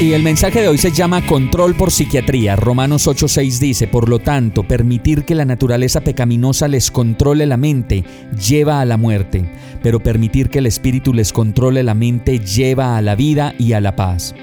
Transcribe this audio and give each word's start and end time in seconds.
Y 0.00 0.12
el 0.12 0.22
mensaje 0.22 0.62
de 0.62 0.68
hoy 0.68 0.78
se 0.78 0.92
llama 0.92 1.26
Control 1.26 1.74
por 1.74 1.90
Psiquiatría. 1.90 2.54
Romanos 2.54 3.08
8:6 3.08 3.58
dice, 3.58 3.88
por 3.88 4.08
lo 4.08 4.20
tanto, 4.20 4.62
permitir 4.62 5.24
que 5.24 5.34
la 5.34 5.44
naturaleza 5.44 6.02
pecaminosa 6.02 6.68
les 6.68 6.92
controle 6.92 7.46
la 7.46 7.56
mente 7.56 8.04
lleva 8.40 8.80
a 8.80 8.84
la 8.84 8.96
muerte, 8.96 9.50
pero 9.82 9.98
permitir 9.98 10.50
que 10.50 10.60
el 10.60 10.66
espíritu 10.66 11.12
les 11.12 11.32
controle 11.32 11.82
la 11.82 11.94
mente 11.94 12.38
lleva 12.38 12.96
a 12.96 13.02
la 13.02 13.16
vida 13.16 13.56
y 13.58 13.72
a 13.72 13.80
la 13.80 13.96
paz. 13.96 14.36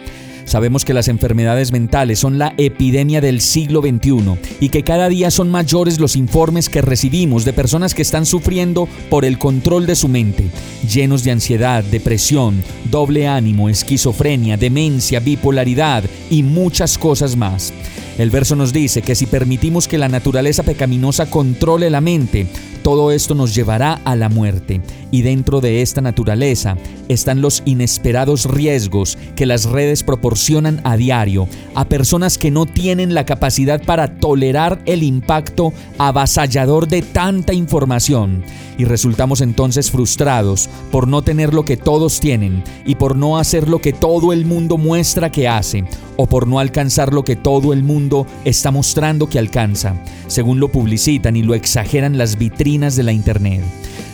Sabemos 0.46 0.86
que 0.86 0.94
las 0.94 1.08
enfermedades 1.08 1.72
mentales 1.72 2.20
son 2.20 2.38
la 2.38 2.54
epidemia 2.58 3.20
del 3.20 3.42
siglo 3.42 3.82
XXI 3.82 4.38
y 4.60 4.70
que 4.70 4.84
cada 4.84 5.10
día 5.10 5.32
son 5.32 5.50
mayores 5.50 6.00
los 6.00 6.16
informes 6.16 6.70
que 6.70 6.82
recibimos 6.82 7.46
de 7.46 7.54
personas 7.54 7.94
que 7.94 8.04
están 8.04 8.26
sufriendo 8.26 8.88
por 9.10 9.26
el 9.26 9.40
control 9.40 9.86
de 9.86 9.96
su 9.96 10.08
mente, 10.08 10.46
llenos 10.88 11.24
de 11.24 11.32
ansiedad, 11.32 11.84
depresión, 11.84 12.64
doble 12.92 13.28
ánimo, 13.28 13.70
esquizofrenia, 13.70 14.56
demencia, 14.56 15.20
bipolaridad 15.20 16.04
y 16.30 16.44
muchas 16.44 16.98
cosas 16.98 17.36
más. 17.36 17.74
El 18.18 18.30
verso 18.30 18.56
nos 18.56 18.72
dice 18.72 19.02
que 19.02 19.14
si 19.14 19.26
permitimos 19.26 19.90
que 19.90 19.98
la 19.98 20.08
naturaleza 20.08 20.64
pecaminosa 20.64 21.30
controle 21.30 21.90
la 21.90 22.00
mente, 22.00 22.48
todo 22.82 23.12
esto 23.12 23.36
nos 23.36 23.54
llevará 23.54 24.00
a 24.06 24.16
la 24.16 24.30
muerte. 24.30 24.80
Y 25.12 25.22
dentro 25.22 25.60
de 25.60 25.82
esta 25.82 26.02
naturaleza 26.02 26.78
están 27.10 27.42
los 27.42 27.62
inesperados 27.66 28.46
riesgos 28.46 29.18
que 29.36 29.46
las 29.46 29.66
redes 29.66 30.04
proporcionan 30.04 30.80
a 30.84 30.96
diario 30.96 31.48
a 31.74 31.86
personas 31.86 32.38
que 32.38 32.52
no 32.52 32.66
tienen 32.66 33.14
la 33.16 33.26
capacidad 33.26 33.84
para 33.84 34.18
tolerar 34.18 34.82
el 34.86 35.04
impacto 35.04 35.74
avasallador 35.98 36.88
de 36.88 37.02
tanta 37.02 37.54
información. 37.54 38.44
Y 38.78 38.86
resultamos 38.86 39.42
entonces 39.42 39.90
frustrados 39.92 40.70
por 40.92 41.08
no 41.08 41.22
tener 41.22 41.54
lo 41.54 41.66
que 41.66 41.76
todos 41.76 42.20
tienen 42.20 42.64
y 42.86 42.96
por 42.96 43.18
no 43.18 43.40
hacer 43.40 43.68
lo 43.68 43.80
que 43.80 43.94
todo 43.94 44.32
el 44.32 44.46
mundo 44.46 44.78
muestra 44.78 45.32
que 45.32 45.48
hace 45.48 45.86
o 46.18 46.28
por 46.28 46.48
no 46.48 46.60
alcanzar 46.60 47.14
lo 47.14 47.24
que 47.24 47.36
todo 47.36 47.74
el 47.74 47.84
mundo 47.84 48.28
está 48.44 48.72
mostrando 48.72 49.28
que 49.28 49.40
alcanza, 49.40 49.96
según 50.28 50.60
lo 50.60 50.70
publicitan 50.70 51.36
y 51.36 51.44
lo 51.44 51.56
exageran 51.56 52.18
las 52.18 52.38
vitrinas 52.38 52.96
de 52.96 53.04
la 53.04 53.12
Internet. 53.12 53.62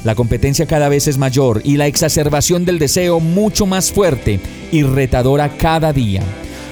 La 0.04 0.16
competencia 0.16 0.66
cada 0.66 0.90
vez 0.90 1.08
es 1.08 1.18
mayor 1.18 1.62
y 1.64 1.78
la 1.78 1.88
exacerbación 1.88 2.66
del 2.66 2.80
deseo 2.80 3.20
mucho 3.20 3.66
más 3.66 3.92
fuerte 3.92 4.40
y 4.72 4.84
retadora 4.84 5.58
cada 5.58 5.94
día. 5.94 6.24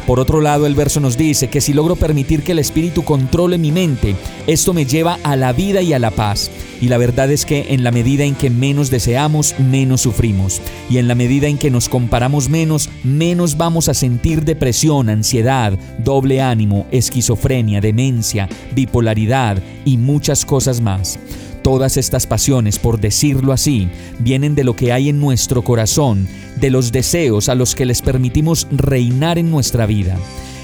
Por 0.07 0.19
otro 0.19 0.41
lado, 0.41 0.65
el 0.65 0.73
verso 0.73 0.99
nos 0.99 1.17
dice 1.17 1.49
que 1.49 1.61
si 1.61 1.71
logro 1.71 1.95
permitir 1.95 2.41
que 2.41 2.53
el 2.53 2.59
Espíritu 2.59 3.03
controle 3.03 3.59
mi 3.59 3.71
mente, 3.71 4.15
esto 4.47 4.73
me 4.73 4.85
lleva 4.85 5.19
a 5.21 5.35
la 5.35 5.53
vida 5.53 5.83
y 5.83 5.93
a 5.93 5.99
la 5.99 6.09
paz. 6.09 6.49
Y 6.81 6.87
la 6.87 6.97
verdad 6.97 7.29
es 7.31 7.45
que 7.45 7.73
en 7.73 7.83
la 7.83 7.91
medida 7.91 8.23
en 8.23 8.35
que 8.35 8.49
menos 8.49 8.89
deseamos, 8.89 9.55
menos 9.59 10.01
sufrimos. 10.01 10.61
Y 10.89 10.97
en 10.97 11.07
la 11.07 11.15
medida 11.15 11.47
en 11.47 11.57
que 11.57 11.71
nos 11.71 11.89
comparamos 11.89 12.49
menos, 12.49 12.89
menos 13.03 13.57
vamos 13.57 13.89
a 13.89 13.93
sentir 13.93 14.45
depresión, 14.45 15.09
ansiedad, 15.09 15.77
doble 15.97 16.41
ánimo, 16.41 16.87
esquizofrenia, 16.91 17.81
demencia, 17.81 18.47
bipolaridad 18.73 19.61
y 19.83 19.97
muchas 19.97 20.45
cosas 20.45 20.79
más. 20.79 21.19
Todas 21.63 21.97
estas 21.97 22.25
pasiones, 22.25 22.79
por 22.79 22.99
decirlo 22.99 23.51
así, 23.51 23.89
vienen 24.19 24.55
de 24.55 24.63
lo 24.63 24.75
que 24.75 24.93
hay 24.93 25.09
en 25.09 25.19
nuestro 25.19 25.61
corazón, 25.61 26.27
de 26.59 26.69
los 26.69 26.91
deseos 26.91 27.49
a 27.49 27.55
los 27.55 27.75
que 27.75 27.85
les 27.85 28.01
permitimos 28.01 28.67
reinar 28.71 29.37
en 29.37 29.51
nuestra 29.51 29.85
vida. 29.85 30.17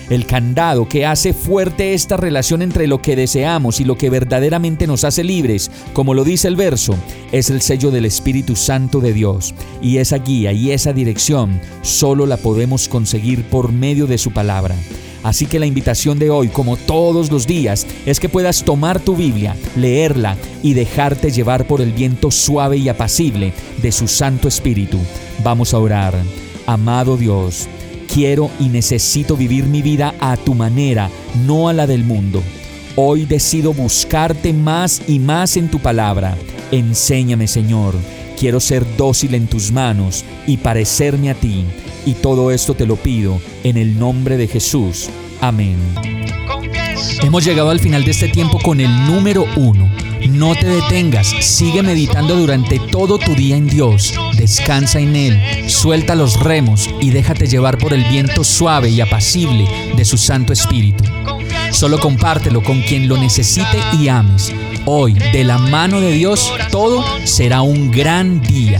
El 0.09 0.27
candado 0.27 0.87
que 0.87 1.05
hace 1.05 1.33
fuerte 1.33 1.95
esta 1.95 2.15
relación 2.15 2.61
entre 2.61 2.85
lo 2.85 3.01
que 3.01 3.15
deseamos 3.15 3.79
y 3.79 3.85
lo 3.85 3.97
que 3.97 4.11
verdaderamente 4.11 4.85
nos 4.85 5.03
hace 5.03 5.23
libres, 5.23 5.71
como 5.93 6.13
lo 6.13 6.23
dice 6.23 6.47
el 6.47 6.55
verso, 6.55 6.95
es 7.31 7.49
el 7.49 7.61
sello 7.61 7.89
del 7.89 8.05
Espíritu 8.05 8.55
Santo 8.55 8.99
de 8.99 9.13
Dios. 9.13 9.55
Y 9.81 9.97
esa 9.97 10.19
guía 10.19 10.51
y 10.51 10.71
esa 10.71 10.93
dirección 10.93 11.59
solo 11.81 12.27
la 12.27 12.37
podemos 12.37 12.87
conseguir 12.87 13.43
por 13.45 13.71
medio 13.71 14.05
de 14.05 14.19
su 14.19 14.31
palabra. 14.31 14.75
Así 15.23 15.47
que 15.47 15.57
la 15.57 15.65
invitación 15.65 16.19
de 16.19 16.29
hoy, 16.29 16.49
como 16.49 16.77
todos 16.77 17.31
los 17.31 17.47
días, 17.47 17.87
es 18.05 18.19
que 18.19 18.29
puedas 18.29 18.63
tomar 18.63 18.99
tu 18.99 19.15
Biblia, 19.15 19.55
leerla 19.75 20.37
y 20.61 20.75
dejarte 20.75 21.31
llevar 21.31 21.65
por 21.65 21.81
el 21.81 21.93
viento 21.93 22.29
suave 22.29 22.77
y 22.77 22.89
apacible 22.89 23.51
de 23.81 23.91
su 23.91 24.07
Santo 24.07 24.47
Espíritu. 24.47 24.99
Vamos 25.43 25.73
a 25.73 25.79
orar. 25.79 26.13
Amado 26.67 27.17
Dios, 27.17 27.67
quiero 28.15 28.49
y 28.61 28.69
necesito 28.69 29.35
vivir 29.35 29.65
mi 29.65 29.81
vida 29.81 30.15
a 30.21 30.37
tu 30.37 30.55
manera, 30.55 31.09
no 31.45 31.67
a 31.67 31.73
la 31.73 31.85
del 31.85 32.05
mundo. 32.05 32.41
Hoy 32.95 33.25
decido 33.25 33.73
buscarte 33.73 34.53
más 34.53 35.01
y 35.05 35.19
más 35.19 35.57
en 35.57 35.69
tu 35.69 35.79
palabra. 35.79 36.37
Enséñame, 36.71 37.45
Señor. 37.45 37.93
Quiero 38.39 38.61
ser 38.61 38.85
dócil 38.95 39.35
en 39.35 39.47
tus 39.47 39.69
manos 39.73 40.23
y 40.47 40.55
parecerme 40.55 41.29
a 41.29 41.33
ti. 41.33 41.65
Y 42.05 42.13
todo 42.13 42.51
esto 42.51 42.73
te 42.73 42.85
lo 42.85 42.95
pido 42.95 43.41
en 43.65 43.75
el 43.75 43.99
nombre 43.99 44.37
de 44.37 44.47
Jesús. 44.47 45.09
Amén. 45.41 45.75
Hemos 47.21 47.43
llegado 47.43 47.69
al 47.69 47.81
final 47.81 48.05
de 48.05 48.11
este 48.11 48.29
tiempo 48.29 48.59
con 48.63 48.79
el 48.79 49.07
número 49.07 49.45
uno. 49.57 49.91
No 50.29 50.55
te 50.55 50.67
detengas, 50.67 51.27
sigue 51.41 51.83
meditando 51.83 52.37
durante 52.37 52.79
todo 52.79 53.17
tu 53.17 53.35
día 53.35 53.57
en 53.57 53.67
Dios, 53.67 54.13
descansa 54.45 54.99
en 54.99 55.15
Él, 55.15 55.69
suelta 55.71 56.13
los 56.13 56.39
remos 56.39 56.87
y 57.01 57.09
déjate 57.09 57.47
llevar 57.47 57.79
por 57.79 57.93
el 57.93 58.03
viento 58.03 58.43
suave 58.43 58.89
y 58.89 59.01
apacible 59.01 59.67
de 59.97 60.05
su 60.05 60.19
Santo 60.19 60.53
Espíritu. 60.53 61.03
Solo 61.71 61.99
compártelo 61.99 62.61
con 62.61 62.83
quien 62.83 63.07
lo 63.07 63.17
necesite 63.17 63.79
y 63.99 64.07
ames. 64.07 64.53
Hoy, 64.85 65.13
de 65.13 65.43
la 65.43 65.57
mano 65.57 65.99
de 65.99 66.11
Dios, 66.11 66.53
todo 66.71 67.03
será 67.25 67.63
un 67.63 67.89
gran 67.89 68.39
día. 68.39 68.79